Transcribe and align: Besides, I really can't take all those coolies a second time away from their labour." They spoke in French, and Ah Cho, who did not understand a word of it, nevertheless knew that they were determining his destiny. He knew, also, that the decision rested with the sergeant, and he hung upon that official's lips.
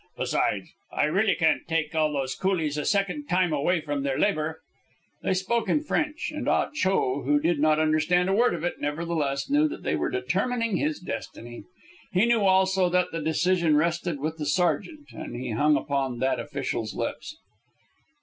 Besides, 0.17 0.67
I 0.91 1.03
really 1.03 1.35
can't 1.35 1.67
take 1.67 1.93
all 1.93 2.11
those 2.11 2.33
coolies 2.33 2.75
a 2.75 2.85
second 2.85 3.27
time 3.27 3.53
away 3.53 3.81
from 3.81 4.01
their 4.01 4.17
labour." 4.17 4.63
They 5.21 5.35
spoke 5.35 5.69
in 5.69 5.83
French, 5.83 6.31
and 6.33 6.49
Ah 6.49 6.71
Cho, 6.73 7.21
who 7.21 7.39
did 7.39 7.59
not 7.59 7.77
understand 7.77 8.27
a 8.27 8.33
word 8.33 8.55
of 8.55 8.63
it, 8.63 8.81
nevertheless 8.81 9.47
knew 9.47 9.67
that 9.67 9.83
they 9.83 9.95
were 9.95 10.09
determining 10.09 10.77
his 10.77 10.99
destiny. 10.99 11.65
He 12.13 12.25
knew, 12.25 12.41
also, 12.41 12.89
that 12.89 13.11
the 13.11 13.21
decision 13.21 13.77
rested 13.77 14.19
with 14.19 14.37
the 14.39 14.47
sergeant, 14.47 15.09
and 15.11 15.35
he 15.35 15.51
hung 15.51 15.77
upon 15.77 16.17
that 16.17 16.39
official's 16.39 16.95
lips. 16.95 17.37